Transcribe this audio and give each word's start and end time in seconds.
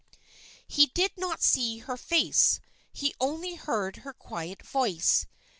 He 0.67 0.87
did 0.87 1.11
not 1.15 1.43
see 1.43 1.77
her 1.77 1.95
face, 1.95 2.59
he 2.91 3.13
only 3.19 3.53
heard 3.53 3.97
her 3.97 4.13
quiet 4.13 4.63
voice. 4.65 5.27